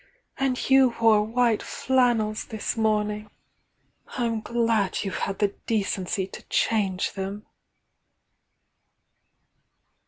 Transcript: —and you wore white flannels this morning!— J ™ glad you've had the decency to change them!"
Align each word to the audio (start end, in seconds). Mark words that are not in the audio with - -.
—and 0.39 0.67
you 0.71 0.95
wore 0.99 1.21
white 1.21 1.61
flannels 1.61 2.45
this 2.45 2.75
morning!— 2.75 3.29
J 4.17 4.23
™ 4.23 4.43
glad 4.43 5.03
you've 5.03 5.19
had 5.19 5.37
the 5.37 5.49
decency 5.67 6.25
to 6.25 6.41
change 6.49 7.11
them!" 7.11 7.45